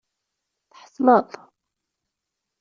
Tḥeṣleḍ? 0.71 1.29